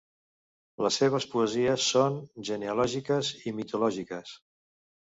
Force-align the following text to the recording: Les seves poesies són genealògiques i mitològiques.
Les 0.85 0.97
seves 1.01 1.27
poesies 1.35 1.85
són 1.91 2.17
genealògiques 2.51 3.31
i 3.53 3.57
mitològiques. 3.61 4.39